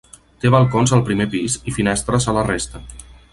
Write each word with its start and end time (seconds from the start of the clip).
Té 0.45 0.51
balcons 0.53 0.93
al 0.97 1.03
primer 1.09 1.27
pis 1.33 1.59
i 1.73 1.75
finestres 1.79 2.27
a 2.33 2.37
la 2.39 2.47
resta. 2.49 2.83